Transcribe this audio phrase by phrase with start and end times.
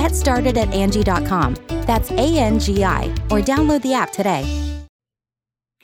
[0.00, 1.56] Get started at Angi.com.
[1.82, 4.46] That's A N G I, or download the app today.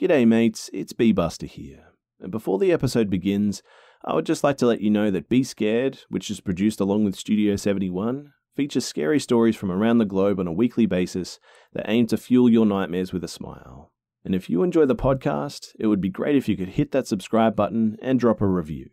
[0.01, 1.89] G'day, mates, it's B Buster here.
[2.19, 3.61] And before the episode begins,
[4.03, 7.05] I would just like to let you know that Be Scared, which is produced along
[7.05, 11.39] with Studio 71, features scary stories from around the globe on a weekly basis
[11.73, 13.91] that aim to fuel your nightmares with a smile.
[14.25, 17.05] And if you enjoy the podcast, it would be great if you could hit that
[17.05, 18.89] subscribe button and drop a review.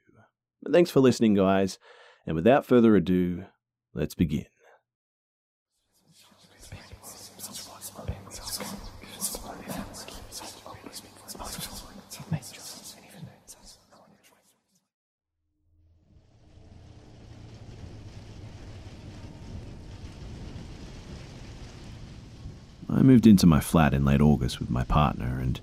[0.63, 1.79] But thanks for listening, guys,
[2.27, 3.47] and without further ado,
[3.95, 4.45] let's begin.
[22.94, 25.61] I moved into my flat in late August with my partner, and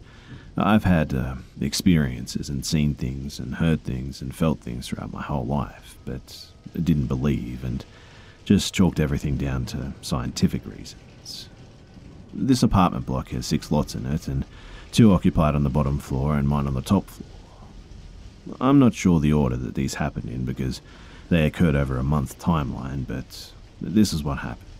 [0.57, 5.21] I've had uh, experiences and seen things and heard things and felt things throughout my
[5.21, 7.83] whole life, but didn't believe and
[8.45, 11.49] just chalked everything down to scientific reasons.
[12.33, 14.45] This apartment block has six lots in it, and
[14.91, 17.27] two occupied on the bottom floor and mine on the top floor.
[18.59, 20.81] I'm not sure the order that these happened in because
[21.29, 24.70] they occurred over a month timeline, but this is what happened.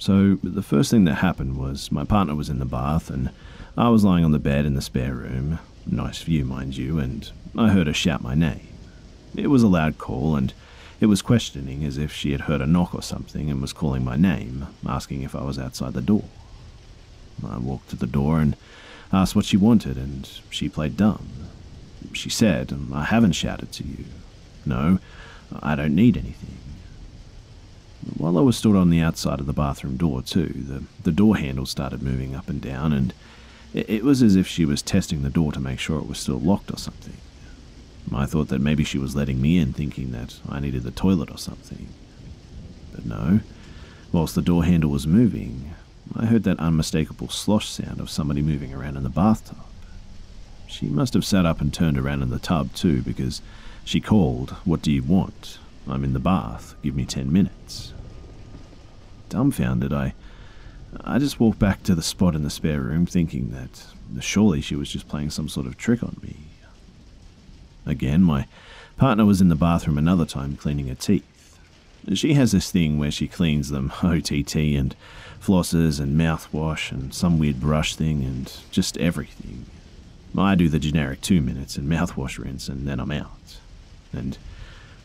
[0.00, 3.28] So, the first thing that happened was my partner was in the bath and
[3.76, 5.58] I was lying on the bed in the spare room.
[5.86, 8.66] Nice view, mind you, and I heard her shout my name.
[9.36, 10.54] It was a loud call and
[11.00, 14.02] it was questioning as if she had heard a knock or something and was calling
[14.02, 16.24] my name, asking if I was outside the door.
[17.46, 18.56] I walked to the door and
[19.12, 21.28] asked what she wanted, and she played dumb.
[22.14, 24.06] She said, I haven't shouted to you.
[24.64, 24.98] No,
[25.62, 26.56] I don't need anything.
[28.16, 31.36] While I was stood on the outside of the bathroom door, too, the, the door
[31.36, 33.12] handle started moving up and down, and
[33.74, 36.18] it, it was as if she was testing the door to make sure it was
[36.18, 37.16] still locked or something.
[38.12, 41.30] I thought that maybe she was letting me in, thinking that I needed the toilet
[41.30, 41.88] or something.
[42.92, 43.40] But no,
[44.12, 45.74] whilst the door handle was moving,
[46.16, 49.58] I heard that unmistakable slosh sound of somebody moving around in the bathtub.
[50.66, 53.42] She must have sat up and turned around in the tub too, because
[53.84, 55.58] she called, What do you want?
[55.90, 56.74] I'm in the bath.
[56.82, 57.92] Give me ten minutes.
[59.28, 60.14] Dumbfounded, I,
[61.02, 63.86] I just walked back to the spot in the spare room, thinking that
[64.22, 66.36] surely she was just playing some sort of trick on me.
[67.86, 68.46] Again, my
[68.96, 71.58] partner was in the bathroom another time cleaning her teeth.
[72.14, 74.96] She has this thing where she cleans them OTT and
[75.40, 79.66] flosses and mouthwash and some weird brush thing and just everything.
[80.36, 83.58] I do the generic two minutes and mouthwash rinse and then I'm out.
[84.12, 84.38] And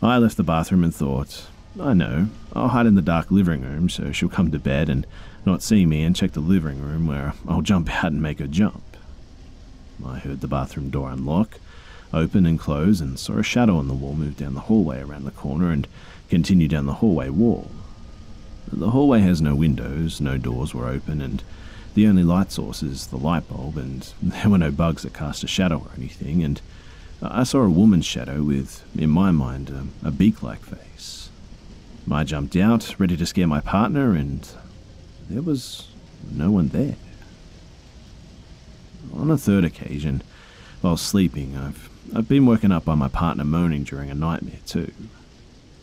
[0.02, 1.48] I left the bathroom and thought,
[1.80, 5.06] I know, I'll hide in the dark living room so she'll come to bed and
[5.46, 8.48] not see me and check the living room where I'll jump out and make her
[8.48, 8.84] jump.
[10.06, 11.60] I heard the bathroom door unlock,
[12.14, 15.26] open and close, and saw a shadow on the wall move down the hallway around
[15.26, 15.88] the corner and
[16.30, 17.72] continue down the hallway wall.
[18.72, 21.44] The hallway has no windows, no doors were open, and
[21.94, 25.44] the only light source is the light bulb, and there were no bugs that cast
[25.44, 26.62] a shadow or anything, and
[27.22, 31.30] I saw a woman's shadow with, in my mind, um, a, a beak like face.
[32.12, 34.48] I jumped out, ready to scare my partner, and
[35.30, 35.88] there was
[36.32, 36.96] no one there.
[39.14, 40.22] On a third occasion,
[40.82, 44.92] while sleeping, I've, I've been woken up by my partner moaning during a nightmare, too.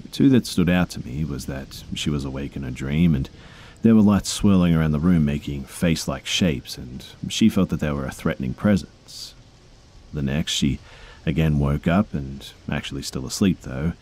[0.02, 3.14] The two that stood out to me was that she was awake in a dream,
[3.14, 3.28] and
[3.82, 7.80] there were lights swirling around the room making face like shapes, and she felt that
[7.80, 9.34] they were a threatening presence.
[10.12, 10.78] The next, she
[11.26, 13.92] again woke up, and actually still asleep though,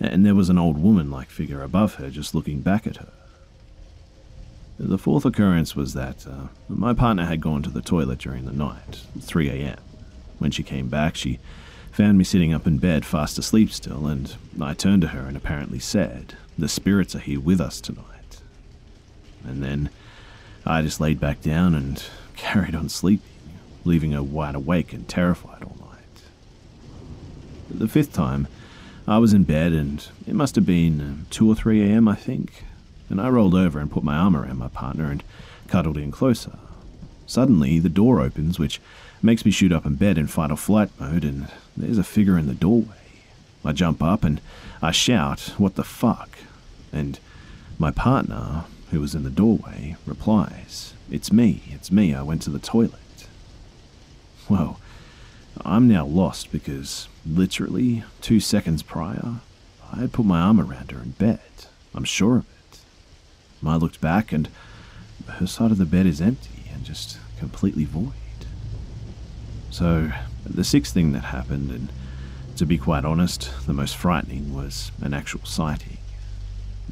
[0.00, 3.12] and there was an old woman like figure above her just looking back at her.
[4.78, 8.52] The fourth occurrence was that uh, my partner had gone to the toilet during the
[8.52, 9.76] night, 3 a.m.
[10.38, 11.38] When she came back, she
[11.92, 15.36] found me sitting up in bed, fast asleep still, and I turned to her and
[15.36, 18.40] apparently said, The spirits are here with us tonight.
[19.44, 19.90] And then
[20.64, 22.02] I just laid back down and
[22.36, 23.28] carried on sleeping,
[23.84, 25.62] leaving her wide awake and terrified.
[27.70, 28.48] The fifth time,
[29.06, 32.14] I was in bed and it must have been uh, 2 or 3 a.m., I
[32.14, 32.64] think,
[33.08, 35.22] and I rolled over and put my arm around my partner and
[35.68, 36.58] cuddled in closer.
[37.26, 38.80] Suddenly, the door opens, which
[39.22, 42.36] makes me shoot up in bed in fight or flight mode, and there's a figure
[42.36, 42.96] in the doorway.
[43.64, 44.40] I jump up and
[44.82, 46.38] I shout, What the fuck?
[46.92, 47.20] And
[47.78, 52.50] my partner, who was in the doorway, replies, It's me, it's me, I went to
[52.50, 52.94] the toilet.
[54.48, 54.80] Well,
[55.64, 59.40] I'm now lost because literally two seconds prior,
[59.92, 61.40] I had put my arm around her in bed.
[61.94, 62.78] I'm sure of it.
[63.66, 64.48] I looked back and
[65.28, 68.12] her side of the bed is empty and just completely void.
[69.70, 70.10] So,
[70.44, 71.92] the sixth thing that happened, and
[72.56, 75.98] to be quite honest, the most frightening was an actual sighting.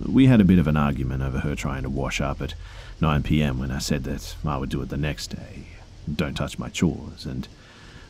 [0.06, 2.54] We had a bit of an argument over her trying to wash up at
[3.00, 5.66] 9 pm when I said that I would do it the next day.
[6.12, 7.48] Don't touch my chores, and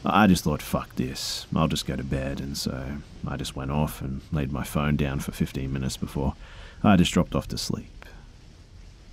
[0.04, 3.70] I just thought, fuck this, I'll just go to bed, and so I just went
[3.70, 6.34] off and laid my phone down for 15 minutes before
[6.82, 8.06] I just dropped off to sleep.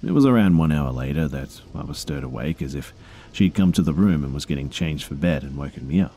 [0.05, 2.93] It was around one hour later that I was stirred awake as if
[3.33, 6.13] she'd come to the room and was getting changed for bed and woken me up.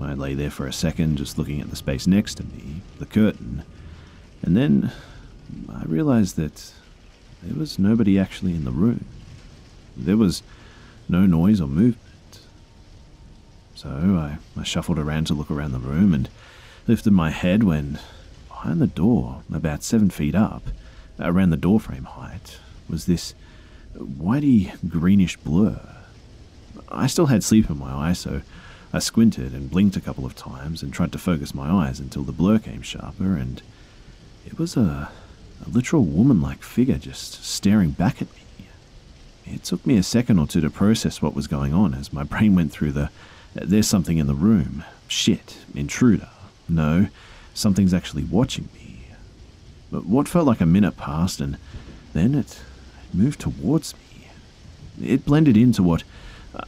[0.00, 3.06] I lay there for a second just looking at the space next to me, the
[3.06, 3.64] curtain,
[4.42, 4.92] and then
[5.68, 6.72] I realized that
[7.42, 9.04] there was nobody actually in the room.
[9.96, 10.44] There was
[11.08, 11.98] no noise or movement.
[13.78, 16.28] So I, I shuffled around to look around the room and
[16.88, 18.00] lifted my head when
[18.48, 20.64] behind the door, about seven feet up,
[21.20, 22.58] around the doorframe height,
[22.88, 23.34] was this
[23.96, 25.78] whitey greenish blur.
[26.88, 28.42] I still had sleep in my eyes, so
[28.92, 32.24] I squinted and blinked a couple of times and tried to focus my eyes until
[32.24, 33.62] the blur came sharper, and
[34.44, 35.08] it was a,
[35.64, 38.66] a literal woman like figure just staring back at me.
[39.46, 42.24] It took me a second or two to process what was going on as my
[42.24, 43.10] brain went through the
[43.54, 44.84] there's something in the room.
[45.08, 46.28] Shit, intruder.
[46.68, 47.08] No,
[47.54, 49.08] something's actually watching me.
[49.90, 51.56] But what felt like a minute passed, and
[52.12, 52.60] then it
[53.12, 54.28] moved towards me.
[55.02, 56.04] It blended into what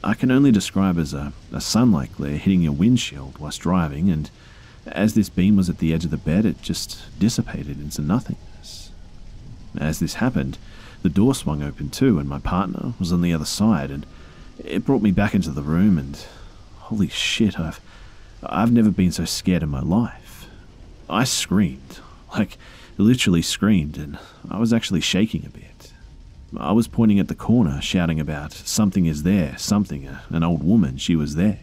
[0.02, 4.30] I can only describe as a, a sunlight glare hitting your windshield whilst driving, and
[4.86, 8.90] as this beam was at the edge of the bed, it just dissipated into nothingness.
[9.78, 10.58] As this happened,
[11.02, 14.06] the door swung open too, and my partner was on the other side, and
[14.58, 16.24] it brought me back into the room, and
[16.90, 17.80] holy shit, I've,
[18.42, 20.48] I've never been so scared in my life.
[21.08, 22.00] I screamed,
[22.34, 22.58] like
[22.98, 24.18] literally screamed, and
[24.50, 25.92] I was actually shaking a bit.
[26.56, 30.64] I was pointing at the corner, shouting about something is there, something, uh, an old
[30.64, 31.60] woman, she was there.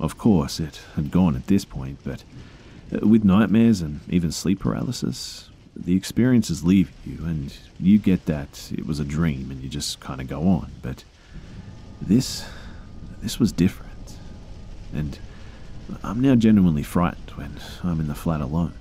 [0.00, 2.24] Of course, it had gone at this point, but
[2.92, 8.72] uh, with nightmares and even sleep paralysis, the experiences leave you, and you get that
[8.72, 10.72] it was a dream and you just kind of go on.
[10.82, 11.04] But
[12.02, 12.44] this,
[13.22, 13.85] this was different.
[14.96, 15.18] And
[16.02, 18.74] I'm now genuinely frightened when I'm in the flat alone.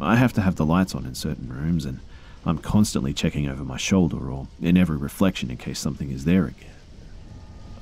[0.00, 2.00] I have to have the lights on in certain rooms, and
[2.44, 6.46] I'm constantly checking over my shoulder or in every reflection in case something is there
[6.46, 6.70] again.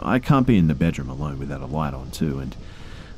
[0.01, 2.57] I can't be in the bedroom alone without a light on, too, and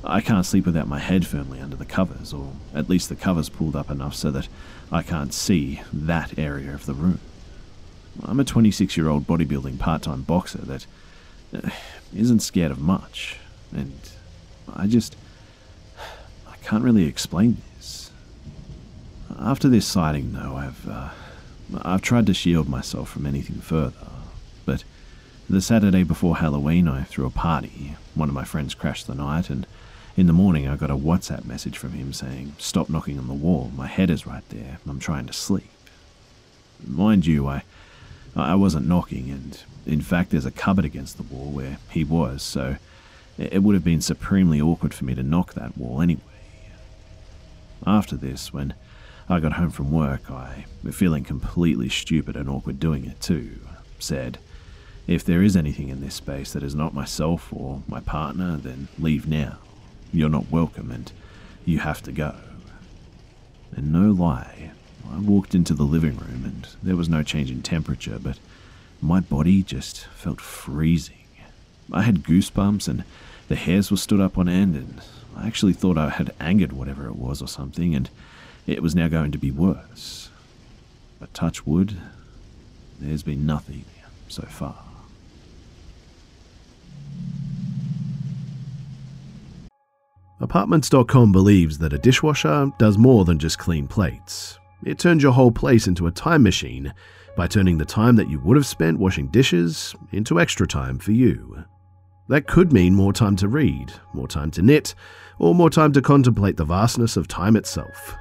[0.03, 3.49] I can't sleep without my head firmly under the covers, or at least the covers
[3.49, 4.49] pulled up enough so that
[4.91, 7.21] I can't see that area of the room.
[8.23, 10.87] I'm a 26 year old bodybuilding part time boxer that
[11.55, 11.71] uh,
[12.15, 13.39] isn't scared of much,
[13.73, 13.99] and
[14.75, 15.17] I just.
[16.47, 18.11] I can't really explain this.
[19.39, 20.89] After this sighting, though, I've.
[20.89, 21.11] Uh,
[21.83, 24.09] I've tried to shield myself from anything further,
[24.67, 24.83] but
[25.49, 27.97] the Saturday before Halloween, I threw a party.
[28.15, 29.67] One of my friends crashed the night, and
[30.17, 33.35] in the morning, I got a WhatsApp message from him saying, Stop knocking on the
[33.35, 35.71] wall, my head is right there, I'm trying to sleep.
[36.87, 37.63] Mind you, I,
[38.35, 42.43] I wasn't knocking, and in fact, there's a cupboard against the wall where he was,
[42.43, 42.77] so
[43.41, 46.21] it would have been supremely awkward for me to knock that wall anyway.
[47.87, 48.75] After this, when
[49.29, 53.59] I got home from work, I, feeling completely stupid and awkward doing it too,
[53.99, 54.39] said,
[55.07, 58.89] If there is anything in this space that is not myself or my partner, then
[58.99, 59.57] leave now.
[60.13, 61.11] You're not welcome and
[61.65, 62.35] you have to go.
[63.75, 64.73] And no lie,
[65.11, 68.39] I walked into the living room and there was no change in temperature, but
[69.01, 71.17] my body just felt freezing.
[71.93, 73.05] I had goosebumps and
[73.51, 75.01] the hairs were stood up on end, and
[75.37, 78.09] I actually thought I had angered whatever it was or something, and
[78.65, 80.31] it was now going to be worse.
[81.19, 81.97] But touch wood,
[83.01, 83.85] there's been nothing
[84.29, 84.77] so far.
[90.39, 94.61] Apartments.com believes that a dishwasher does more than just clean plates.
[94.85, 96.95] it turns your whole place into a time machine
[97.37, 101.11] by turning the time that you would have spent washing dishes into extra time for
[101.11, 101.65] you.
[102.31, 104.95] That could mean more time to read, more time to knit,
[105.41, 108.17] or more time to contemplate the vastness of time itself.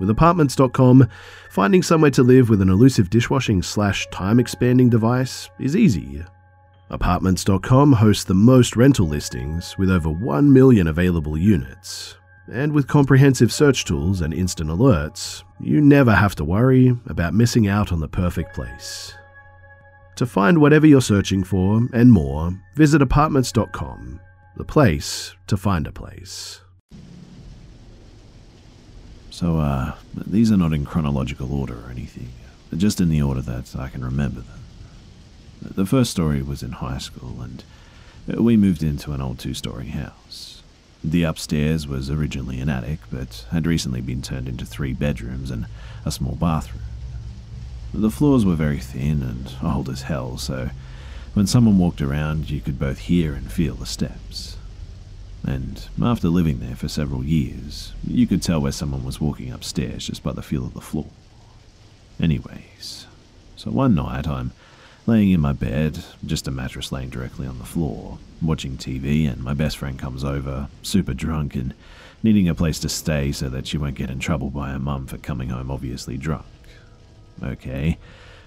[0.00, 1.08] With apartments.com,
[1.48, 6.24] finding somewhere to live with an elusive dishwashing slash time expanding device is easy.
[6.90, 12.16] Apartments.com hosts the most rental listings with over 1 million available units.
[12.52, 17.68] And with comprehensive search tools and instant alerts, you never have to worry about missing
[17.68, 19.14] out on the perfect place.
[20.18, 24.18] To find whatever you're searching for and more, visit apartments.com,
[24.56, 26.60] the place to find a place.
[29.30, 32.30] So, uh, these are not in chronological order or anything,
[32.76, 34.58] just in the order that I can remember them.
[35.62, 37.62] The first story was in high school, and
[38.26, 40.64] we moved into an old two story house.
[41.04, 45.66] The upstairs was originally an attic, but had recently been turned into three bedrooms and
[46.04, 46.82] a small bathroom.
[47.94, 50.70] The floors were very thin and old as hell, so
[51.34, 54.56] when someone walked around, you could both hear and feel the steps.
[55.44, 60.06] And after living there for several years, you could tell where someone was walking upstairs
[60.06, 61.06] just by the feel of the floor.
[62.20, 63.06] Anyways,
[63.56, 64.52] so one night I'm
[65.06, 69.42] laying in my bed, just a mattress laying directly on the floor, watching TV, and
[69.42, 71.72] my best friend comes over, super drunk and
[72.22, 75.06] needing a place to stay so that she won't get in trouble by her mum
[75.06, 76.44] for coming home obviously drunk.
[77.42, 77.98] Okay,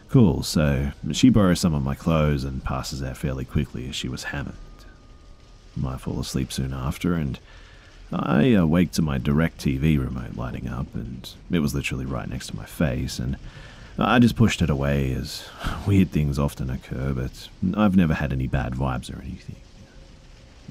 [0.09, 4.09] cool, so she borrows some of my clothes and passes out fairly quickly as she
[4.09, 4.55] was hammered.
[5.85, 7.39] I fall asleep soon after, and
[8.11, 12.47] I uh, awake to my DirecTV remote lighting up, and it was literally right next
[12.47, 13.37] to my face, and
[13.97, 15.47] I just pushed it away as
[15.87, 19.55] weird things often occur, but I've never had any bad vibes or anything.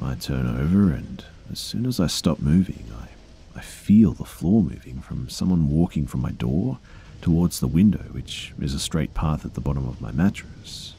[0.02, 4.62] I turn over, and as soon as I stop moving, I, I feel the floor
[4.62, 6.78] moving from someone walking from my door
[7.20, 10.94] towards the window, which is a straight path at the bottom of my mattress.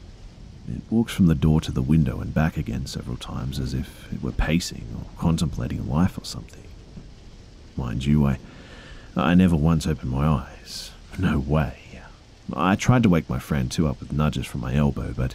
[0.68, 4.12] It walks from the door to the window and back again several times as if
[4.12, 6.62] it were pacing or contemplating life or something.
[7.76, 8.38] Mind you, I,
[9.16, 10.92] I never once opened my eyes.
[11.18, 11.78] No way.
[12.54, 15.34] I tried to wake my friend too up with nudges from my elbow, but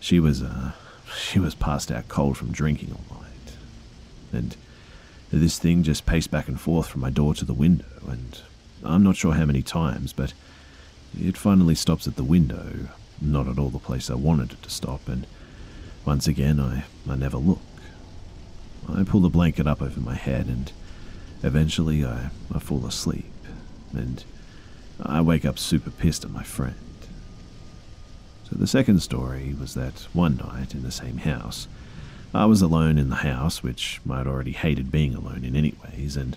[0.00, 0.72] she was, uh,
[1.16, 3.56] she was passed out cold from drinking all night.
[4.32, 4.56] And
[5.30, 8.40] this thing just paced back and forth from my door to the window, and
[8.84, 10.32] I'm not sure how many times, but
[11.18, 12.88] it finally stops at the window,
[13.20, 15.26] not at all the place I wanted it to stop, and
[16.04, 17.60] once again I, I never look.
[18.88, 20.72] I pull the blanket up over my head, and
[21.42, 23.32] eventually I, I fall asleep,
[23.92, 24.24] and
[25.02, 26.74] I wake up super pissed at my friend.
[28.48, 31.68] So the second story was that one night in the same house,
[32.32, 36.36] I was alone in the house, which I'd already hated being alone in anyways, and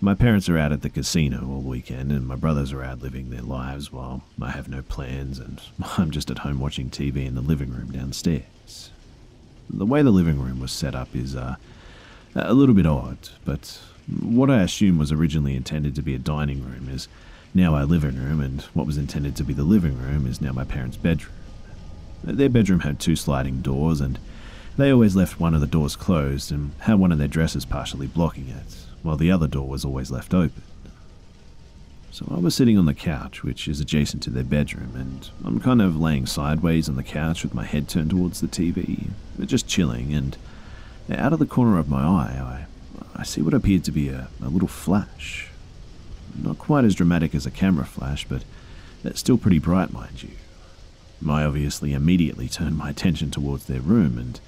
[0.00, 3.30] my parents are out at the casino all weekend, and my brothers are out living
[3.30, 5.60] their lives while I have no plans, and
[5.98, 8.90] I'm just at home watching TV in the living room downstairs.
[9.68, 11.56] The way the living room was set up is uh,
[12.34, 13.80] a little bit odd, but
[14.22, 17.08] what I assume was originally intended to be a dining room is
[17.52, 20.52] now our living room, and what was intended to be the living room is now
[20.52, 21.34] my parents' bedroom.
[22.22, 24.18] Their bedroom had two sliding doors, and
[24.76, 28.06] they always left one of the doors closed and had one of their dresses partially
[28.06, 30.62] blocking it, while the other door was always left open.
[32.10, 35.60] So I was sitting on the couch, which is adjacent to their bedroom, and I'm
[35.60, 39.06] kind of laying sideways on the couch with my head turned towards the TV,
[39.46, 40.36] just chilling, and
[41.10, 42.66] out of the corner of my eye,
[43.16, 45.48] I, I see what appeared to be a, a little flash
[46.36, 48.44] not quite as dramatic as a camera flash, but
[49.02, 50.32] that's still pretty bright, mind you.
[51.26, 54.38] I obviously immediately turned my attention towards their room, and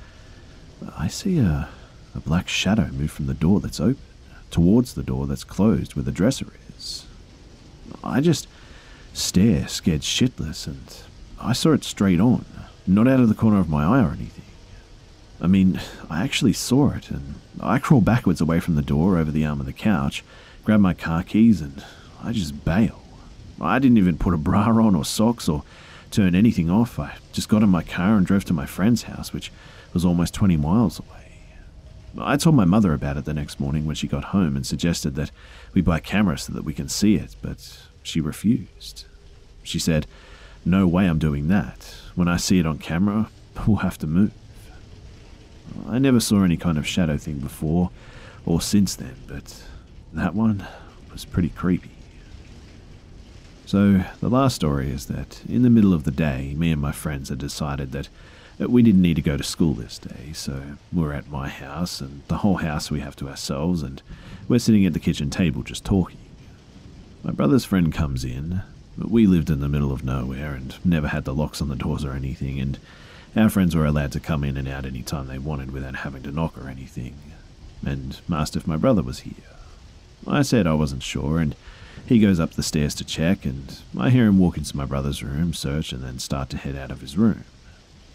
[0.99, 1.71] I see a,
[2.14, 4.10] a black shadow move from the door that's open
[4.50, 7.07] towards the door that's closed where the dresser is.
[8.02, 8.49] I just
[9.12, 10.97] stare, scared shitless, and
[11.40, 12.45] I saw it straight on,
[12.87, 14.45] not out of the corner of my eye or anything.
[15.40, 19.30] I mean, I actually saw it, and I crawl backwards away from the door over
[19.30, 20.23] the arm of the couch
[20.64, 21.85] grab my car keys, and
[22.23, 23.02] I just bail.
[23.61, 25.64] I didn't even put a bra on or socks or
[26.11, 26.99] turn anything off.
[26.99, 29.50] I just got in my car and drove to my friend's house, which
[29.92, 31.29] was almost 20 miles away.
[32.19, 35.14] I told my mother about it the next morning when she got home and suggested
[35.14, 35.31] that
[35.75, 39.05] we buy cameras so that we can see it, but she refused.
[39.62, 40.07] She said,
[40.64, 41.95] No way I'm doing that.
[42.14, 43.31] When I see it on camera,
[43.67, 44.33] we'll have to move.
[45.88, 47.90] I never saw any kind of shadow thing before
[48.45, 49.62] or since then, but
[50.12, 50.67] that one
[51.12, 51.90] was pretty creepy.
[53.67, 56.90] So, the last story is that in the middle of the day, me and my
[56.90, 58.09] friends had decided that
[58.61, 60.62] Uh, we didn't need to go to school this day, so
[60.93, 64.02] we're at my house, and the whole house we have to ourselves, and
[64.49, 66.19] we're sitting at the kitchen table just talking.
[67.23, 68.62] my brother's friend comes in.
[68.99, 72.05] We lived in the middle of nowhere and never had the locks on the doors
[72.05, 72.79] or anything, and
[73.35, 76.23] our friends were allowed to come in and out any time they wanted without having
[76.25, 77.14] to knock or anything,
[77.87, 79.35] and asked if my brother was here.
[80.26, 81.57] I said I wasn't sure, and
[82.05, 85.23] he goes up the stairs to check, and I hear him walk into my brother's
[85.23, 87.45] room, search, and then start to head out of his room.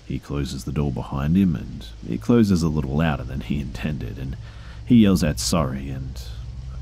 [0.08, 4.18] He closes the door behind him, and it closes a little louder than he intended,
[4.18, 4.38] and
[4.86, 6.22] he yells out sorry, and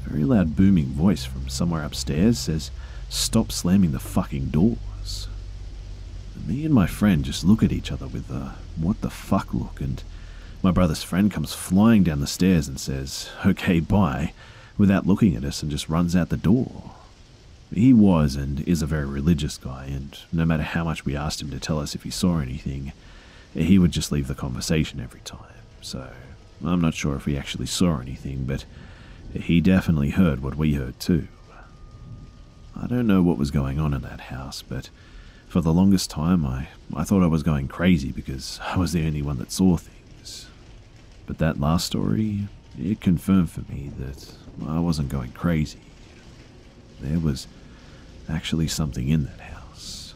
[0.05, 2.71] a very loud booming voice from somewhere upstairs says,
[3.09, 5.27] Stop slamming the fucking doors.
[6.45, 9.79] Me and my friend just look at each other with a what the fuck look,
[9.79, 10.03] and
[10.61, 14.33] my brother's friend comes flying down the stairs and says, Okay, bye,
[14.77, 16.91] without looking at us and just runs out the door.
[17.73, 21.41] He was and is a very religious guy, and no matter how much we asked
[21.41, 22.91] him to tell us if he saw anything,
[23.53, 25.39] he would just leave the conversation every time.
[25.81, 26.11] So
[26.65, 28.65] I'm not sure if we actually saw anything, but
[29.33, 31.27] he definitely heard what we heard too.
[32.79, 34.89] I don't know what was going on in that house, but
[35.47, 39.05] for the longest time I, I thought I was going crazy because I was the
[39.05, 40.47] only one that saw things.
[41.27, 42.47] But that last story,
[42.79, 44.33] it confirmed for me that
[44.67, 45.81] I wasn't going crazy.
[46.99, 47.47] There was
[48.29, 50.15] actually something in that house.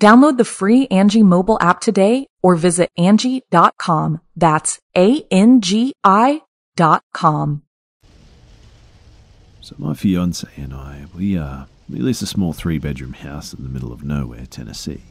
[0.00, 4.20] Download the free Angi mobile app today or visit Angi.com.
[4.36, 6.42] That's A-N-G-I
[6.76, 7.62] dot com.
[9.62, 13.70] So my fiance and I, we uh, we lease a small three-bedroom house in the
[13.70, 15.02] middle of nowhere, Tennessee.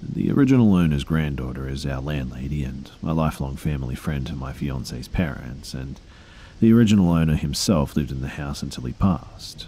[0.00, 5.08] The original owner's granddaughter is our landlady and a lifelong family friend to my fiance's
[5.08, 5.98] parents, and
[6.60, 9.66] the original owner himself lived in the house until he passed.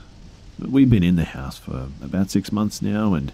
[0.58, 3.32] We've been in the house for about six months now, and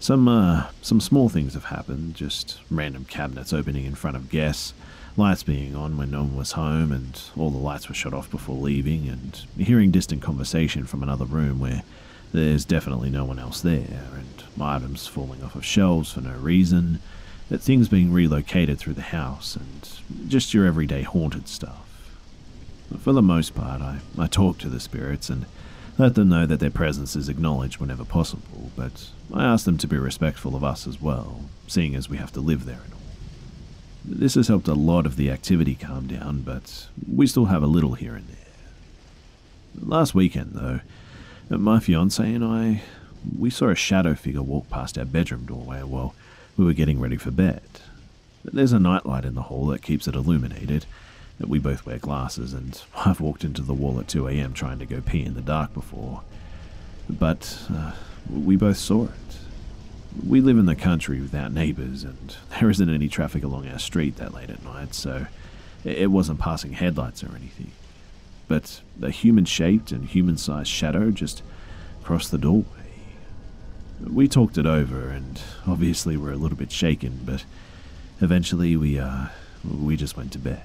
[0.00, 4.72] some uh, some small things have happened, just random cabinets opening in front of guests,
[5.16, 8.30] lights being on when no one was home, and all the lights were shut off
[8.30, 11.82] before leaving, and hearing distant conversation from another room where
[12.32, 16.98] there's definitely no one else there, and items falling off of shelves for no reason,
[17.50, 21.86] that things being relocated through the house, and just your everyday haunted stuff.
[22.98, 25.44] For the most part, I, I talk to the spirits and
[26.00, 29.86] let them know that their presence is acknowledged whenever possible, but I ask them to
[29.86, 33.00] be respectful of us as well, seeing as we have to live there and all.
[34.02, 37.66] This has helped a lot of the activity calm down, but we still have a
[37.66, 38.36] little here and there.
[39.78, 40.80] Last weekend, though,
[41.50, 42.82] my fiance and I,
[43.38, 46.14] we saw a shadow figure walk past our bedroom doorway while
[46.56, 47.62] we were getting ready for bed.
[48.42, 50.86] There's a nightlight in the hall that keeps it illuminated,
[51.48, 54.52] we both wear glasses, and I've walked into the wall at 2 a.m.
[54.52, 56.22] trying to go pee in the dark before.
[57.08, 57.92] But uh,
[58.30, 59.10] we both saw it.
[60.26, 64.16] We live in the country without neighbours, and there isn't any traffic along our street
[64.16, 65.26] that late at night, so
[65.84, 67.70] it wasn't passing headlights or anything.
[68.48, 71.42] But a human shaped and human sized shadow just
[72.02, 72.66] crossed the doorway.
[74.04, 77.44] We talked it over, and obviously we're a little bit shaken, but
[78.20, 79.26] eventually we, uh,
[79.64, 80.62] we just went to bed.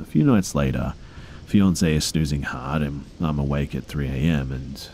[0.00, 0.94] A few nights later,
[1.46, 4.88] fiance is snoozing hard, and I'm awake at 3 a.m., and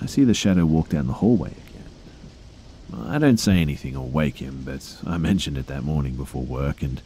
[0.00, 3.06] I see the shadow walk down the hallway again.
[3.06, 6.82] I don't say anything or wake him, but I mentioned it that morning before work,
[6.82, 7.00] and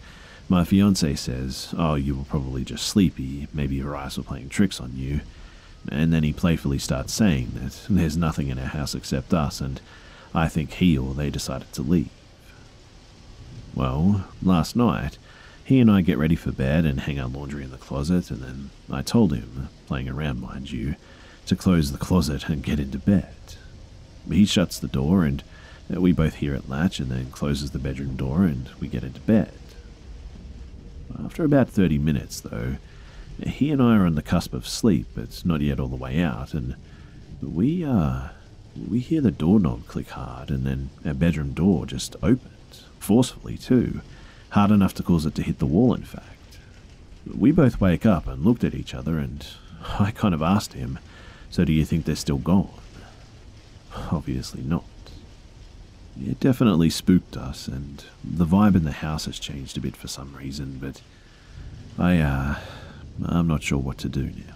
[0.49, 4.81] my fiance says, Oh, you were probably just sleepy, maybe your eyes were playing tricks
[4.81, 5.21] on you.
[5.91, 9.81] And then he playfully starts saying that there's nothing in our house except us, and
[10.35, 12.11] I think he or they decided to leave.
[13.75, 15.19] Well, last night,
[15.67, 18.41] he and I get ready for bed and hang our laundry in the closet, and
[18.41, 20.95] then I told him, playing around mind you,
[21.47, 23.35] to close the closet and get into bed.
[24.31, 25.43] He shuts the door, and
[25.91, 29.19] we both hear it latch, and then closes the bedroom door, and we get into
[29.23, 29.55] bed.
[31.25, 32.77] After about 30 minutes, though,
[33.45, 36.23] he and I are on the cusp of sleep, but not yet all the way
[36.23, 36.77] out, and
[37.43, 38.29] we, uh,
[38.89, 44.01] we hear the doorknob click hard, and then our bedroom door just opened, forcefully too,
[44.57, 46.57] hard enough to cause it to hit the wall, in fact.
[47.39, 49.47] We both wake up and looked at each other, and
[49.99, 50.99] I kind of asked him,
[51.51, 52.71] So do you think they're still gone?
[54.11, 54.85] Obviously not.
[56.19, 60.09] It definitely spooked us, and the vibe in the house has changed a bit for
[60.09, 61.03] some reason, but
[62.03, 62.55] I, uh,
[63.27, 64.56] I'm not sure what to do now.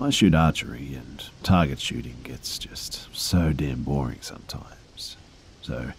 [0.00, 5.16] I shoot archery, and target shooting gets just so damn boring sometimes.
[5.62, 5.92] So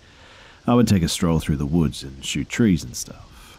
[0.67, 3.57] I would take a stroll through the woods and shoot trees and stuff.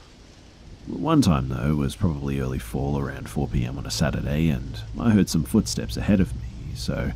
[0.86, 5.10] One time, though, was probably early fall around 4 pm on a Saturday, and I
[5.10, 7.12] heard some footsteps ahead of me, so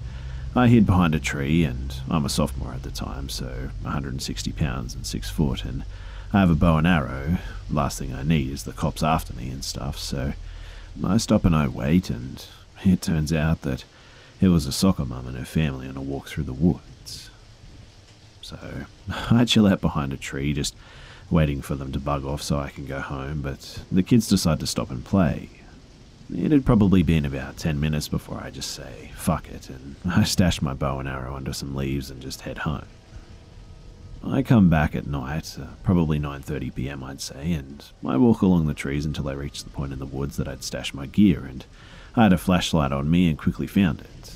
[0.56, 4.94] I hid behind a tree, and I'm a sophomore at the time, so 160 pounds
[4.94, 5.84] and 6 foot, and
[6.32, 7.38] I have a bow and arrow.
[7.70, 10.32] Last thing I need is the cops after me and stuff, so
[11.04, 12.44] I stop and I wait, and
[12.84, 13.84] it turns out that
[14.40, 17.30] it was a soccer mum and her family on a walk through the woods.
[18.42, 18.58] So
[19.30, 20.74] I chill out behind a tree, just
[21.30, 24.60] waiting for them to bug off so I can go home, but the kids decide
[24.60, 25.48] to stop and play.
[26.32, 30.24] It had probably been about 10 minutes before I just say, fuck it, and I
[30.24, 32.86] stash my bow and arrow under some leaves and just head home.
[34.22, 37.02] I come back at night, uh, probably 9:30 p.m.
[37.02, 40.04] I'd say, and I walk along the trees until I reach the point in the
[40.04, 41.64] woods that I'd stashed my gear and
[42.16, 44.34] I had a flashlight on me and quickly found it.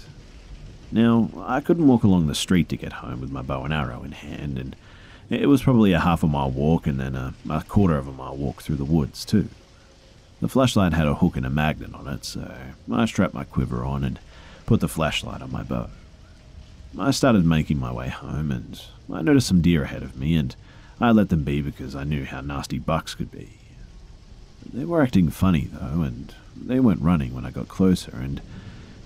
[0.92, 4.04] Now, I couldn't walk along the street to get home with my bow and arrow
[4.04, 4.76] in hand, and
[5.28, 8.12] it was probably a half a mile walk and then a, a quarter of a
[8.12, 9.48] mile walk through the woods, too.
[10.40, 12.54] The flashlight had a hook and a magnet on it, so
[12.92, 14.20] I strapped my quiver on and
[14.66, 15.90] put the flashlight on my bow.
[16.96, 18.80] I started making my way home, and
[19.12, 20.54] I noticed some deer ahead of me, and
[21.00, 23.58] I let them be because I knew how nasty bucks could be.
[24.72, 28.40] They were acting funny, though, and they weren't running when I got closer, and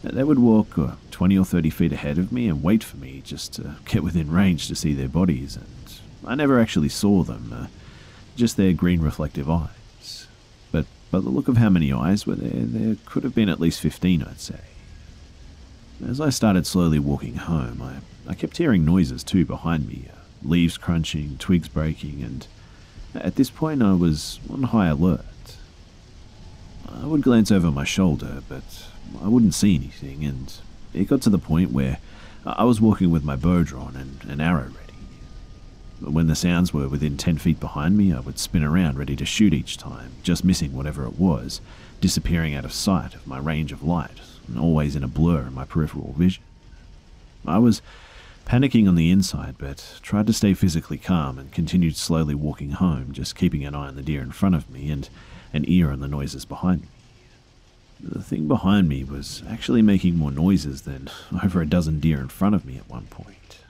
[0.02, 3.22] they would walk uh, 20 or 30 feet ahead of me and wait for me
[3.24, 5.66] just to get within range to see their bodies, and
[6.26, 7.66] I never actually saw them, uh,
[8.36, 10.26] just their green reflective eyes.
[10.70, 13.60] But by the look of how many eyes were there, there could have been at
[13.60, 14.60] least 15, I'd say.
[16.06, 20.18] As I started slowly walking home, I, I kept hearing noises too behind me uh,
[20.42, 22.46] leaves crunching, twigs breaking, and
[23.14, 25.24] at this point I was on high alert.
[26.92, 28.87] I would glance over my shoulder, but
[29.22, 30.53] I wouldn't see anything, and
[30.94, 31.98] it got to the point where
[32.44, 36.12] I was walking with my bow drawn and an arrow ready.
[36.12, 39.27] When the sounds were within 10 feet behind me, I would spin around ready to
[39.27, 41.61] shoot each time, just missing whatever it was,
[42.01, 45.55] disappearing out of sight of my range of light, and always in a blur in
[45.55, 46.42] my peripheral vision.
[47.46, 47.83] I was
[48.46, 53.12] panicking on the inside, but tried to stay physically calm and continued slowly walking home,
[53.12, 55.09] just keeping an eye on the deer in front of me and
[55.52, 56.88] an ear on the noises behind me.
[58.00, 61.11] The thing behind me was actually making more noises than
[61.44, 63.61] over a dozen deer in front of me at one point.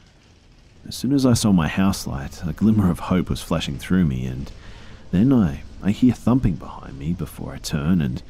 [0.86, 4.04] As soon as I saw my house light, a glimmer of hope was flashing through
[4.04, 4.50] me, and
[5.10, 8.22] then I, I hear thumping behind me before I turn, and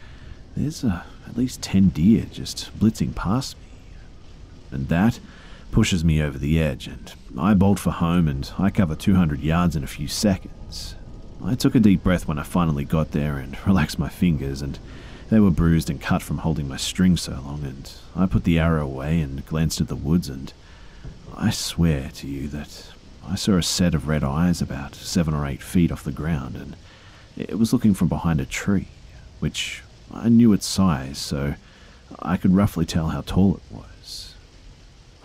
[0.56, 3.64] there's uh, at least ten deer just blitzing past me.
[4.70, 5.20] And that
[5.70, 9.76] pushes me over the edge, and I bolt for home and I cover 200 yards
[9.76, 10.94] in a few seconds.
[11.44, 14.78] I took a deep breath when I finally got there and relaxed my fingers, and
[15.30, 18.58] they were bruised and cut from holding my string so long, and I put the
[18.58, 20.52] arrow away and glanced at the woods, and
[21.36, 22.92] I swear to you that
[23.26, 26.56] I saw a set of red eyes about seven or eight feet off the ground,
[26.56, 26.76] and
[27.36, 28.88] it was looking from behind a tree,
[29.38, 31.54] which I knew its size, so
[32.20, 34.34] I could roughly tell how tall it was.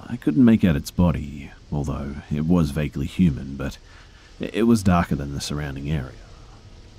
[0.06, 3.78] I couldn't make out its body, although it was vaguely human, but
[4.54, 6.12] it was darker than the surrounding area.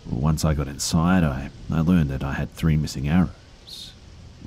[0.08, 3.92] Once I got inside, I, I learned that I had three missing arrows.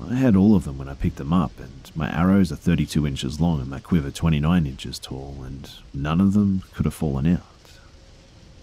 [0.10, 3.08] I had all of them when I picked them up, and my arrows are 32
[3.08, 7.26] inches long and my quiver 29 inches tall, and none of them could have fallen
[7.26, 7.42] out.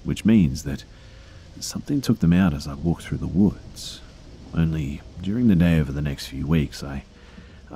[0.04, 0.84] Which means that
[1.58, 4.00] something took them out as I walked through the woods.
[4.54, 7.04] Only during the day over the next few weeks, I,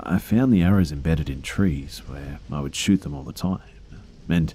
[0.01, 3.61] I found the arrows embedded in trees where I would shoot them all the time.
[4.29, 4.55] And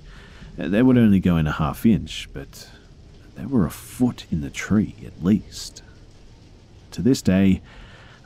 [0.58, 2.70] they would only go in a half inch, but
[3.36, 5.82] they were a foot in the tree at least.
[6.92, 7.62] to this day,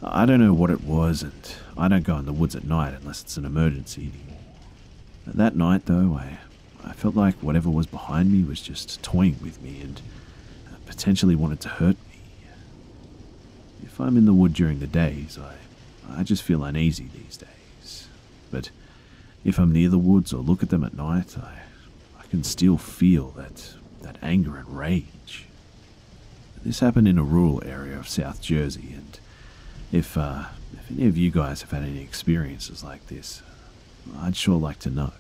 [0.04, 2.94] I don't know what it was, and I don't go in the woods at night
[2.94, 4.42] unless it's an emergency anymore.
[5.26, 6.40] That night, though, I,
[6.84, 10.02] I felt like whatever was behind me was just toying with me and
[10.86, 12.20] potentially wanted to hurt me.
[13.84, 15.56] If I'm in the wood during the days, I,
[16.20, 18.08] I just feel uneasy these days.
[18.52, 18.70] But
[19.44, 21.60] if I'm near the woods or look at them at night, I,
[22.28, 25.46] I can still feel that, that anger and rage.
[26.66, 29.18] This happened in a rural area of South Jersey, and
[29.94, 33.42] if, uh, if any of you guys have had any experiences like this,
[34.20, 35.14] I'd sure like to know.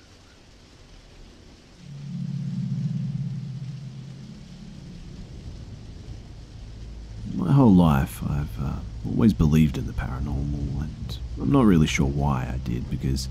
[7.33, 12.07] My whole life, I've uh, always believed in the paranormal, and I'm not really sure
[12.07, 13.29] why I did, because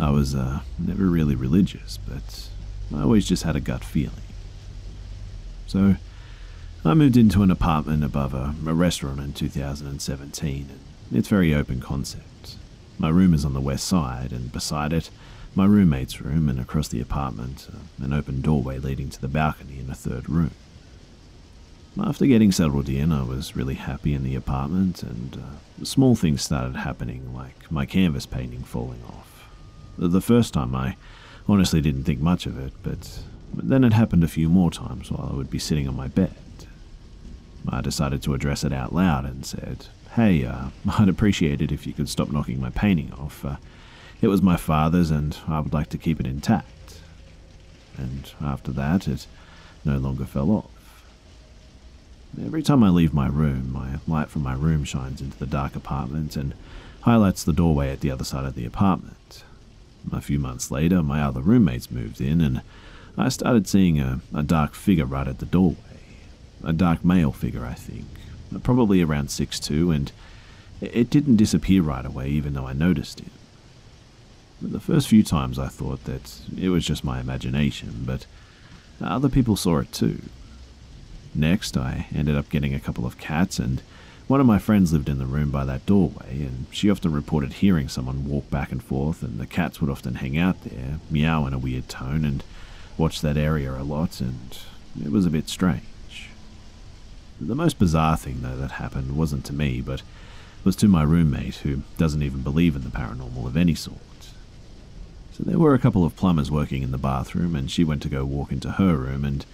[0.00, 2.48] I was uh, never really religious, but
[2.92, 4.18] I always just had a gut feeling.
[5.66, 5.96] So,
[6.84, 11.80] I moved into an apartment above a, a restaurant in 2017, and it's very open
[11.80, 12.56] concept.
[12.98, 15.10] My room is on the west side, and beside it,
[15.54, 19.78] my roommate's room, and across the apartment, uh, an open doorway leading to the balcony
[19.78, 20.50] in a third room.
[21.98, 26.42] After getting settled in, I was really happy in the apartment, and uh, small things
[26.42, 29.48] started happening, like my canvas painting falling off.
[29.96, 30.96] The first time, I
[31.48, 33.20] honestly didn't think much of it, but
[33.52, 36.34] then it happened a few more times while I would be sitting on my bed.
[37.68, 40.66] I decided to address it out loud and said, Hey, uh,
[40.98, 43.44] I'd appreciate it if you could stop knocking my painting off.
[43.44, 43.56] Uh,
[44.20, 47.00] it was my father's, and I would like to keep it intact.
[47.96, 49.26] And after that, it
[49.84, 50.70] no longer fell off.
[52.42, 55.76] Every time I leave my room, my light from my room shines into the dark
[55.76, 56.54] apartment and
[57.02, 59.44] highlights the doorway at the other side of the apartment.
[60.12, 62.62] A few months later, my other roommates moved in, and
[63.16, 65.78] I started seeing a, a dark figure right at the doorway.
[66.62, 68.06] A dark male figure, I think,
[68.62, 70.12] probably around six two, and
[70.80, 73.32] it didn't disappear right away, even though I noticed it.
[74.62, 78.26] The first few times I thought that it was just my imagination, but
[79.00, 80.22] other people saw it too.
[81.34, 83.82] Next, I ended up getting a couple of cats, and
[84.26, 87.54] one of my friends lived in the room by that doorway, and she often reported
[87.54, 91.46] hearing someone walk back and forth, and the cats would often hang out there, meow
[91.46, 92.42] in a weird tone, and
[92.96, 94.58] watch that area a lot, and
[95.02, 96.30] it was a bit strange.
[97.40, 100.02] The most bizarre thing, though, that happened wasn't to me, but
[100.62, 103.98] was to my roommate, who doesn't even believe in the paranormal of any sort.
[105.32, 108.08] So there were a couple of plumbers working in the bathroom, and she went to
[108.08, 109.44] go walk into her room, and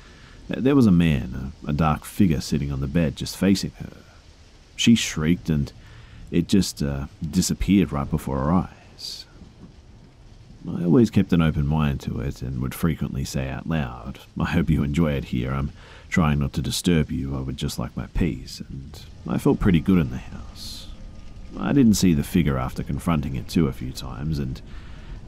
[0.49, 3.91] there was a man, a, dark figure sitting on the bed just facing her.
[4.81, 5.71] She shrieked and
[6.31, 9.27] it just uh, disappeared right before her eyes.
[10.67, 14.47] I always kept an open mind to it and would frequently say out loud, I
[14.47, 15.53] hope you enjoy it here.
[15.53, 15.73] I'm
[16.09, 17.37] trying not to disturb you.
[17.37, 18.63] I would just like my peace.
[18.71, 20.89] And I felt pretty good in the house.
[21.59, 24.63] I didn't see the figure after confronting it too a few times, and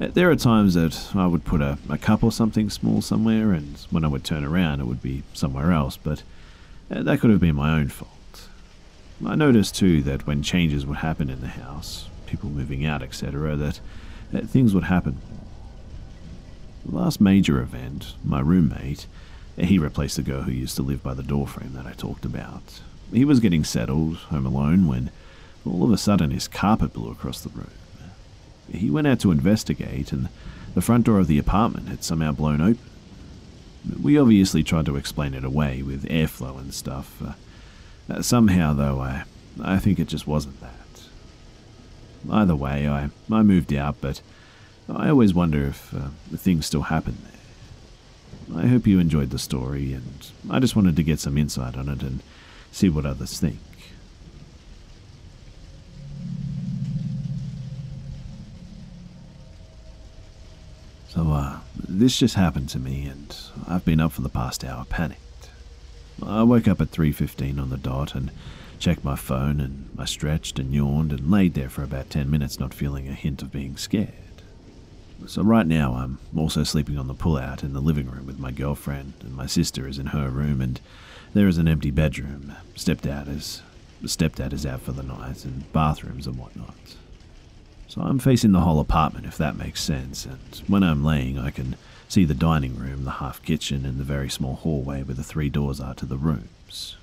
[0.01, 3.53] uh, there are times that I would put a, a cup or something small somewhere,
[3.53, 6.23] and when I would turn around, it would be somewhere else, but
[6.91, 8.13] uh, that could have been my own fault.
[9.27, 13.57] I noticed too that when changes would happen in the house, people moving out, etc.,
[13.57, 13.81] that,
[14.33, 15.19] that things would happen.
[16.85, 19.07] The last major event, my roommate,
[19.57, 22.81] he replaced the girl who used to live by the doorframe that I talked about.
[23.13, 25.11] He was getting settled, home alone, when
[25.65, 27.71] all of a sudden his carpet blew across the room.
[28.73, 30.29] He went out to investigate, and
[30.75, 32.79] the front door of the apartment had somehow blown open.
[34.03, 37.21] We obviously tried to explain it away with airflow and stuff.
[37.23, 37.33] Uh,
[38.13, 39.25] uh, somehow, though, I,
[39.63, 40.71] I think it just wasn't that.
[42.31, 44.21] Either way, I, I moved out, but
[44.89, 48.63] I always wonder if uh, things still happen there.
[48.63, 51.89] I hope you enjoyed the story, and I just wanted to get some insight on
[51.89, 52.23] it and
[52.71, 53.59] see what others think.
[61.09, 63.37] So, uh, this just happened to me, and
[63.69, 65.21] I've been up for the past hour panicked.
[66.27, 68.31] I woke up at 3.15 on the dot and
[68.79, 72.59] checked my phone, and I stretched and yawned and laid there for about 10 minutes
[72.59, 74.09] not feeling a hint of being scared.
[75.27, 78.51] So right now I'm also sleeping on the pullout in the living room with my
[78.51, 80.81] girlfriend, and my sister is in her room, and
[81.33, 82.55] there is an empty bedroom.
[82.75, 83.63] Stepdad is
[84.03, 86.75] stepdad is out for the night, and bathrooms and whatnot.
[87.87, 91.51] So I'm facing the whole apartment, if that makes sense, and when I'm laying, I
[91.51, 91.77] can
[92.13, 95.49] see the dining room, the half kitchen, and the very small hallway where the three
[95.49, 96.99] doors are to the rooms.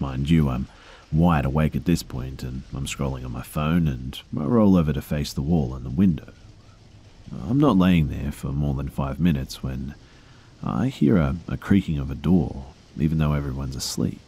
[0.00, 0.66] Mind you, I'm
[1.12, 4.92] wide awake at this point, and I'm scrolling on my phone, and I roll over
[4.92, 6.32] to face the wall and the window.
[7.48, 9.94] I'm not laying there for more than five minutes when
[10.60, 12.66] I hear a, a creaking of a door,
[12.98, 14.20] even though everyone's asleep.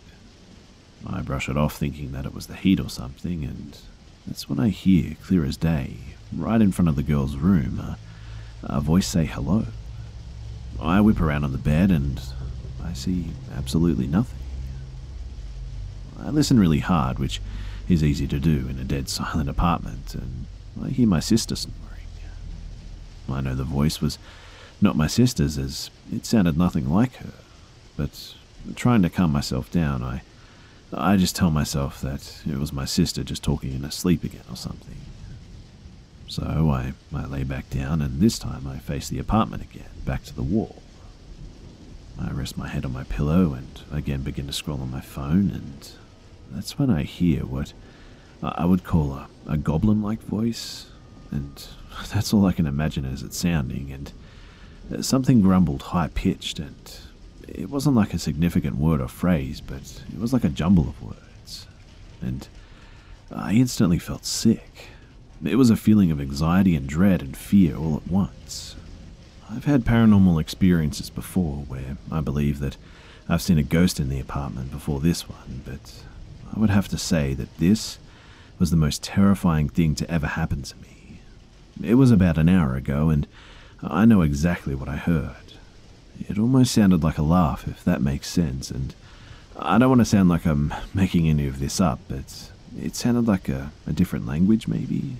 [1.04, 3.76] I brush it off thinking that it was the heat or something, and
[4.28, 5.96] that's when I hear, clear as day,
[6.32, 7.98] right in front of the girl's room, a,
[8.62, 9.66] a voice say hello.
[10.80, 12.20] I whip around on the bed and
[12.82, 14.38] I see absolutely nothing.
[16.18, 17.40] I listen really hard, which
[17.88, 20.46] is easy to do in a dead silent apartment, and
[20.82, 21.76] I hear my sister snoring.
[23.28, 24.18] I know the voice was
[24.80, 27.32] not my sister's, as it sounded nothing like her,
[27.96, 28.34] but
[28.74, 30.22] trying to calm myself down, I,
[30.92, 34.42] I just tell myself that it was my sister just talking in her sleep again
[34.50, 34.96] or something.
[36.30, 40.22] So I, I lay back down, and this time I face the apartment again, back
[40.26, 40.80] to the wall.
[42.20, 45.50] I rest my head on my pillow and again begin to scroll on my phone,
[45.50, 45.90] and
[46.52, 47.72] that's when I hear what
[48.44, 50.86] I would call a, a goblin like voice,
[51.32, 51.66] and
[52.14, 54.12] that's all I can imagine as it sounding, and
[54.94, 56.96] uh, something grumbled high pitched, and
[57.48, 61.02] it wasn't like a significant word or phrase, but it was like a jumble of
[61.02, 61.66] words.
[62.22, 62.46] And
[63.32, 64.89] I instantly felt sick.
[65.44, 68.76] It was a feeling of anxiety and dread and fear all at once.
[69.50, 72.76] I've had paranormal experiences before where I believe that
[73.28, 76.02] I've seen a ghost in the apartment before this one, but
[76.54, 77.98] I would have to say that this
[78.58, 81.20] was the most terrifying thing to ever happen to me.
[81.82, 83.26] It was about an hour ago, and
[83.82, 85.54] I know exactly what I heard.
[86.28, 88.94] It almost sounded like a laugh, if that makes sense, and
[89.56, 93.26] I don't want to sound like I'm making any of this up, but it sounded
[93.26, 95.16] like a, a different language, maybe.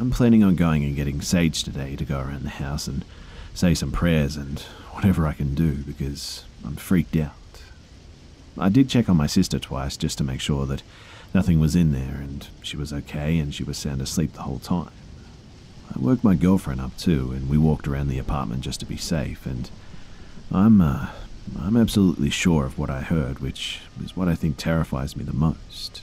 [0.00, 3.04] I'm planning on going and getting sage today to go around the house and
[3.52, 4.58] say some prayers and
[4.92, 7.34] whatever I can do because I'm freaked out.
[8.58, 10.82] I did check on my sister twice just to make sure that
[11.34, 14.58] nothing was in there and she was okay and she was sound asleep the whole
[14.58, 14.90] time.
[15.94, 18.96] I woke my girlfriend up too, and we walked around the apartment just to be
[18.96, 19.44] safe.
[19.44, 19.68] And
[20.50, 21.08] I'm, uh,
[21.60, 25.34] I'm absolutely sure of what I heard, which is what I think terrifies me the
[25.34, 26.00] most.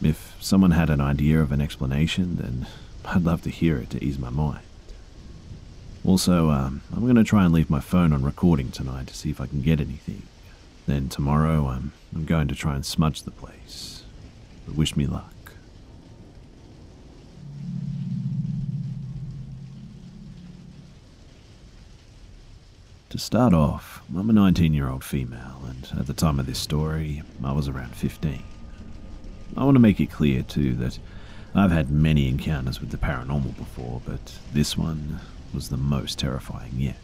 [0.00, 2.68] If someone had an idea of an explanation, then
[3.06, 4.60] I'd love to hear it to ease my mind.
[6.04, 9.30] Also, um, I'm going to try and leave my phone on recording tonight to see
[9.30, 10.22] if I can get anything.
[10.86, 14.04] Then tomorrow, I'm, I'm going to try and smudge the place.
[14.66, 15.32] But wish me luck.
[23.10, 26.58] To start off, I'm a 19 year old female, and at the time of this
[26.58, 28.42] story, I was around 15.
[29.56, 30.98] I want to make it clear, too, that
[31.56, 35.20] I've had many encounters with the paranormal before, but this one
[35.54, 36.96] was the most terrifying yet.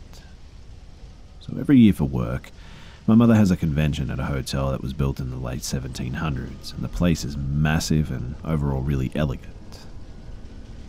[1.41, 2.51] So, every year for work,
[3.07, 6.75] my mother has a convention at a hotel that was built in the late 1700s,
[6.75, 9.57] and the place is massive and overall really elegant.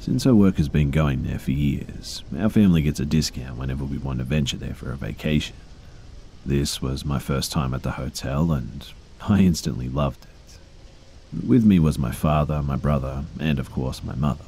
[0.01, 3.85] Since our work has been going there for years, our family gets a discount whenever
[3.85, 5.55] we want to venture there for a vacation.
[6.45, 8.85] This was my first time at the hotel, and
[9.21, 10.32] I instantly loved it.
[11.41, 14.45] With me was my father, my brother, and of course my mother.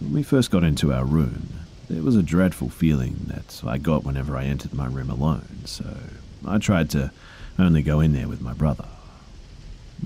[0.00, 1.48] When we first got into our room,
[1.88, 5.84] there was a dreadful feeling that I got whenever I entered my room alone, so
[6.46, 7.12] I tried to
[7.58, 8.86] only go in there with my brother.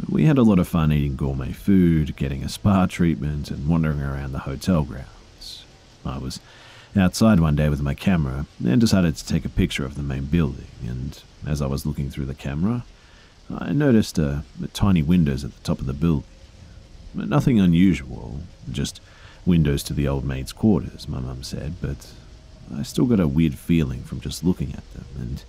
[0.08, 4.00] We had a lot of fun eating gourmet food, getting a spa treatment, and wandering
[4.00, 5.64] around the hotel grounds.
[6.04, 6.40] I was
[6.96, 10.24] outside one day with my camera and decided to take a picture of the main
[10.24, 12.84] building, and as I was looking through the camera,
[13.52, 14.40] I noticed uh,
[14.72, 16.24] tiny windows at the top of the building.
[17.14, 19.00] Nothing unusual, just
[19.46, 22.12] windows to the old maid's quarters, my mum said, but
[22.74, 25.44] I still got a weird feeling from just looking at them, and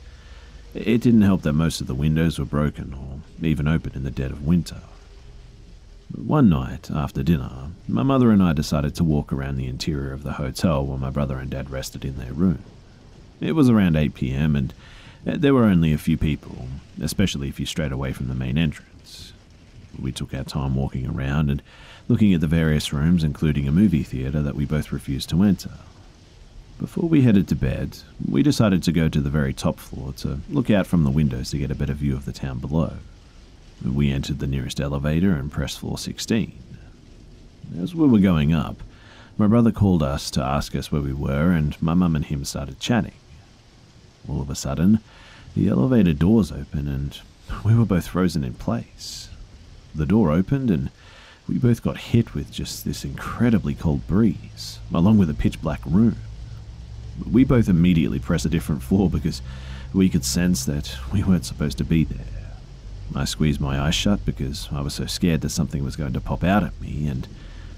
[0.73, 4.11] it didn't help that most of the windows were broken or even open in the
[4.11, 4.81] dead of winter.
[6.13, 10.23] One night, after dinner, my mother and I decided to walk around the interior of
[10.23, 12.63] the hotel while my brother and dad rested in their room.
[13.39, 14.73] It was around 8 pm and
[15.27, 16.67] Uh, there were only a few people,
[17.01, 19.33] especially if you strayed away from the main entrance.
[19.99, 21.61] We took our time walking around and
[22.07, 25.71] looking at the various rooms, including a movie theatre that we both refused to enter.
[26.79, 27.97] Before we headed to bed,
[28.29, 31.49] we decided to go to the very top floor to look out from the windows
[31.51, 32.97] to get a better view of the town below.
[33.83, 36.51] We entered the nearest elevator and pressed floor 16.
[37.81, 38.83] As we were going up,
[39.37, 42.45] my brother called us to ask us where we were, and my mum and him
[42.45, 43.13] started chatting.
[44.27, 44.99] All of a sudden,
[45.55, 47.19] the elevator doors open, and
[47.63, 49.29] we were both frozen in place.
[49.93, 50.91] The door opened, and
[51.47, 55.81] we both got hit with just this incredibly cold breeze, along with a pitch black
[55.85, 56.17] room.
[57.29, 59.41] We both immediately pressed a different floor because
[59.93, 62.25] we could sense that we weren't supposed to be there.
[63.15, 66.21] I squeezed my eyes shut because I was so scared that something was going to
[66.21, 67.27] pop out at me, and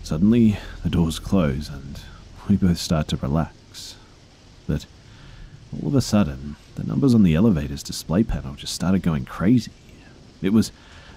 [0.01, 1.99] suddenly the doors close and
[2.49, 3.95] we both start to relax.
[4.67, 4.85] But
[5.73, 9.71] all of a sudden, the numbers on the elevator's display panel just started going crazy.
[10.41, 10.71] It was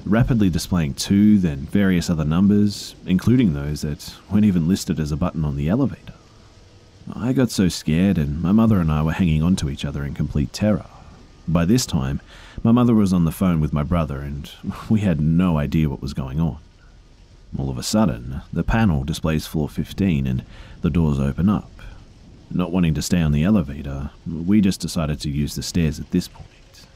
[0.05, 5.17] rapidly displaying two, then various other numbers, including those that weren't even listed as a
[5.17, 6.15] button on the elevator.
[7.15, 10.05] I got so scared, and my mother and I were hanging on to each other
[10.05, 10.87] in complete terror.
[11.49, 12.21] By this time,
[12.63, 14.51] my mother was on the phone with my brother, and
[14.91, 16.59] we had no idea what was going on.
[17.59, 20.45] All of a sudden, the panel displays floor 15 and
[20.83, 21.80] the doors open up.
[22.53, 26.11] Not wanting to stay on the elevator, we just decided to use the stairs at
[26.11, 26.87] this point.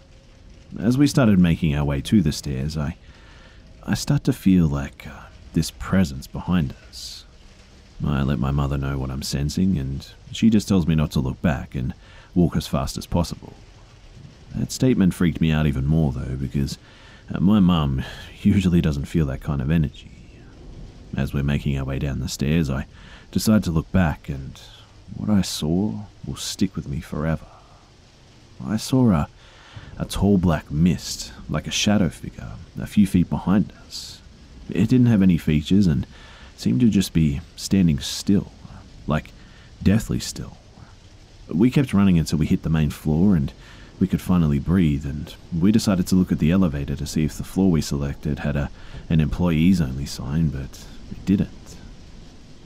[0.80, 2.96] As we started making our way to the stairs, I,
[3.84, 7.24] I start to feel like uh, this presence behind us.
[8.05, 11.20] I let my mother know what I'm sensing, and she just tells me not to
[11.20, 11.94] look back and
[12.34, 13.52] walk as fast as possible.
[14.57, 16.78] That statement freaked me out even more, though, because
[17.32, 18.02] uh, my mum
[18.42, 20.11] usually doesn't feel that kind of energy.
[21.16, 22.86] As we're making our way down the stairs, I
[23.30, 24.61] decide to look back, and
[25.16, 27.46] what I saw will stick with me forever.
[28.64, 29.28] I saw a,
[29.98, 34.20] a tall black mist, like a shadow figure, a few feet behind us.
[34.70, 36.06] It didn't have any features and
[36.56, 38.52] seemed to just be standing still,
[39.06, 39.32] like
[39.82, 40.56] deathly still.
[41.48, 43.52] We kept running until we hit the main floor and
[44.00, 47.36] we could finally breathe, and we decided to look at the elevator to see if
[47.36, 48.70] the floor we selected had a,
[49.08, 51.63] an employees only sign, but it didn't.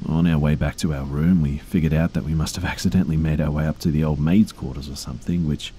[0.06, 3.16] On our way back to our room, we figured out that we must have accidentally
[3.16, 5.72] made our way up to the old maid's quarters or something, which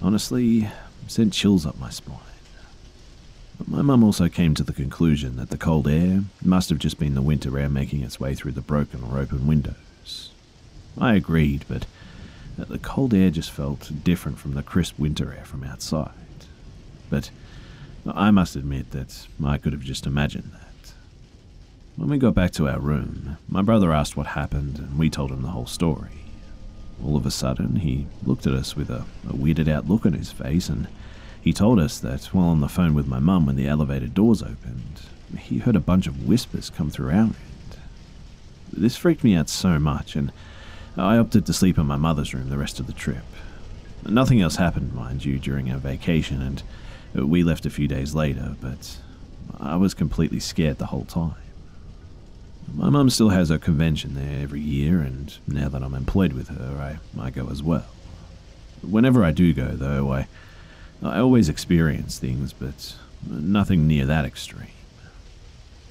[0.00, 0.68] honestly
[1.06, 2.18] sent chills up my spine.
[3.58, 6.98] But My mum also came to the conclusion that the cold air must have just
[6.98, 10.30] been the winter air making its way through the broken or open windows.
[10.98, 11.86] I agreed, but
[12.56, 16.10] the cold air just felt different from the crisp winter air from outside.
[17.08, 17.30] But
[18.06, 20.61] I must admit that I could have just imagined that.
[21.96, 25.30] When we got back to our room, my brother asked what happened, and we told
[25.30, 26.24] him the whole story.
[27.04, 30.14] All of a sudden, he looked at us with a, a weirded out look on
[30.14, 30.88] his face and
[31.42, 34.42] he told us that while on the phone with my mum when the elevator doors
[34.42, 35.02] opened,
[35.36, 37.30] he heard a bunch of whispers come through our.
[38.72, 40.32] This freaked me out so much, and
[40.96, 43.24] I opted to sleep in my mother's room the rest of the trip.
[44.08, 48.56] Nothing else happened, mind you, during our vacation, and we left a few days later,
[48.60, 48.98] but
[49.60, 51.34] I was completely scared the whole time.
[52.74, 56.48] My mum still has her convention there every year, and now that I'm employed with
[56.48, 57.86] her, I, I go as well.
[58.82, 60.26] Whenever I do go, though, I
[61.02, 62.94] I always experience things, but
[63.28, 64.68] nothing near that extreme.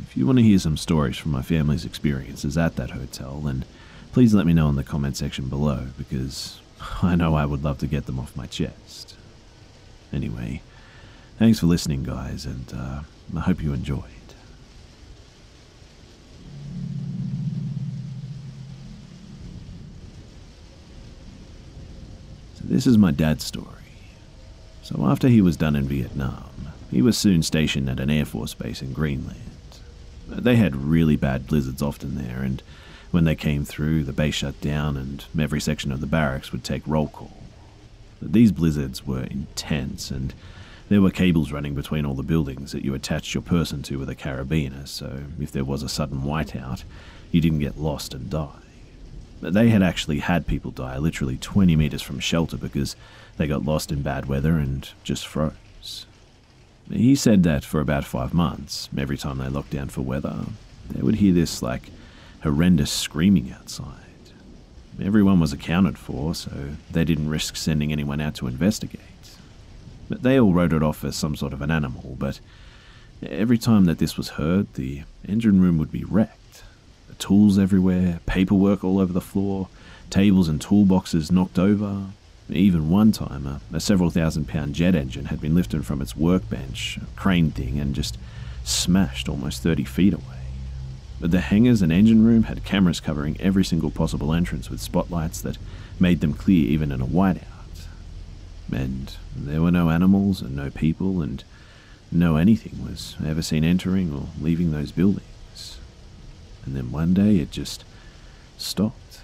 [0.01, 3.65] If you want to hear some stories from my family's experiences at that hotel, then
[4.13, 6.59] please let me know in the comment section below, because
[7.03, 9.15] I know I would love to get them off my chest.
[10.13, 10.61] Anyway,
[11.37, 13.01] thanks for listening, guys, and uh,
[13.35, 14.05] I hope you enjoyed.
[22.50, 23.67] So, this is my dad's story.
[24.83, 26.49] So after he was done in Vietnam,
[26.89, 29.39] he was soon stationed at an Air Force base in Greenland.
[30.27, 32.63] They had really bad blizzards often there, and
[33.11, 36.63] when they came through, the base shut down and every section of the barracks would
[36.63, 37.37] take roll call.
[38.21, 40.33] These blizzards were intense, and
[40.89, 44.09] there were cables running between all the buildings that you attached your person to with
[44.09, 46.83] a carabiner, so if there was a sudden whiteout,
[47.31, 48.59] you didn't get lost and die.
[49.41, 52.95] They had actually had people die literally 20 meters from shelter because
[53.37, 56.05] they got lost in bad weather and just froze.
[56.91, 60.45] He said that for about five months, every time they locked down for weather,
[60.89, 61.89] they would hear this like
[62.43, 63.95] horrendous screaming outside.
[65.01, 66.51] Everyone was accounted for, so
[66.91, 68.99] they didn't risk sending anyone out to investigate.
[70.09, 72.39] But they all wrote it off as some sort of an animal, but
[73.23, 76.40] every time that this was heard, the engine room would be wrecked.
[77.21, 79.67] Tools everywhere, paperwork all over the floor,
[80.09, 82.07] tables and toolboxes knocked over,
[82.49, 86.17] even one time, a, a several thousand pound jet engine had been lifted from its
[86.17, 88.17] workbench, crane thing, and just
[88.63, 90.23] smashed almost 30 feet away.
[91.19, 95.41] But the hangars and engine room had cameras covering every single possible entrance with spotlights
[95.41, 95.59] that
[95.99, 97.43] made them clear even in a whiteout.
[98.71, 101.43] And there were no animals and no people, and
[102.11, 105.27] no anything was ever seen entering or leaving those buildings.
[106.65, 107.83] And then one day it just
[108.57, 109.21] stopped.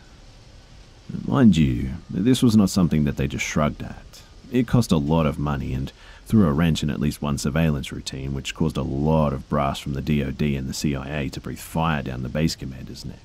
[1.26, 4.22] Mind you, this was not something that they just shrugged at.
[4.52, 5.92] It cost a lot of money and
[6.26, 9.80] threw a wrench in at least one surveillance routine, which caused a lot of brass
[9.80, 13.18] from the DoD and the CIA to breathe fire down the base commander's neck.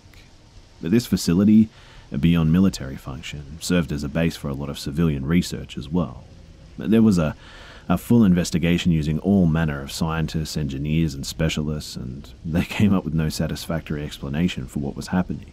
[0.81, 1.69] But this facility,
[2.19, 6.25] beyond military function, served as a base for a lot of civilian research as well.
[6.79, 7.35] There was a,
[7.93, 13.05] a full investigation using all manner of scientists, engineers, and specialists, and they came up
[13.05, 15.53] with no satisfactory explanation for what was happening.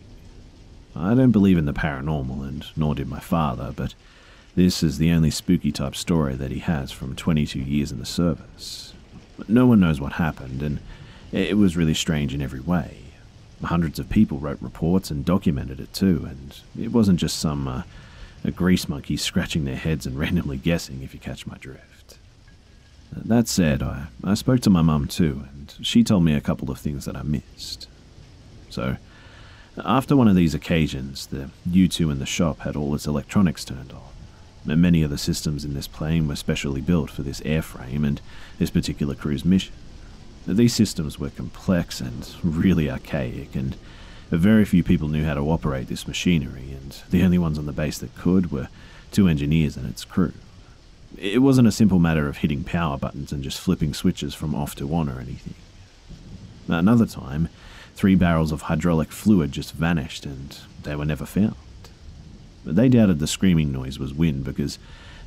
[0.95, 3.93] I don't believe in the paranormal, and nor did my father, but
[4.55, 8.05] this is the only spooky type story that he has from 22 years in the
[8.05, 8.93] service.
[9.47, 10.79] No one knows what happened, and
[11.31, 12.97] it was really strange in every way.
[13.63, 17.83] Hundreds of people wrote reports and documented it too, and it wasn't just some uh,
[18.45, 21.98] a grease monkey scratching their heads and randomly guessing, if you catch my drift.
[23.11, 26.69] That said, I, I spoke to my mum too, and she told me a couple
[26.69, 27.87] of things that I missed.
[28.69, 28.97] So,
[29.83, 33.91] after one of these occasions, the U2 in the shop had all its electronics turned
[33.91, 34.01] on.
[34.67, 38.21] And many of the systems in this plane were specially built for this airframe and
[38.57, 39.73] this particular cruise mission.
[40.45, 43.75] These systems were complex and really archaic, and
[44.29, 47.71] very few people knew how to operate this machinery, and the only ones on the
[47.71, 48.69] base that could were
[49.11, 50.33] two engineers and its crew.
[51.17, 54.75] It wasn't a simple matter of hitting power buttons and just flipping switches from off
[54.75, 55.55] to on or anything.
[56.67, 57.49] Another time,
[57.95, 61.55] three barrels of hydraulic fluid just vanished and they were never found.
[62.63, 64.77] They doubted the screaming noise was wind because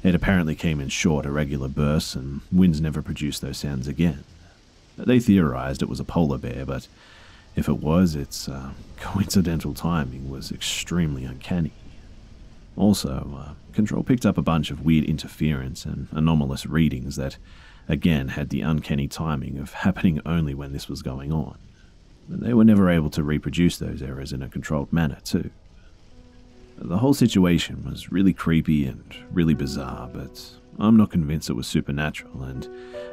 [0.03, 4.25] it apparently came in short, irregular bursts and winds never produced those sounds again.
[4.97, 6.87] They theorized it was a polar bear, but
[7.57, 11.73] if it was, its uh, coincidental timing was extremely uncanny.
[12.77, 17.39] Also, uh, Control picked up a bunch of weird interference and anomalous readings that,
[17.89, 21.59] again, had the uncanny timing of happening only when this was going on.
[22.29, 25.51] They were never able to reproduce those errors in a controlled manner, too.
[26.79, 30.43] The whole situation was really creepy and really bizarre, but
[30.79, 32.69] I'm not convinced it was supernatural and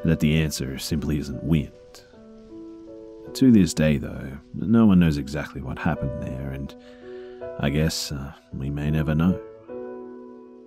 [0.05, 1.71] that the answer simply isn't wind.
[3.33, 6.73] To this day, though, no one knows exactly what happened there, and
[7.59, 9.39] I guess uh, we may never know.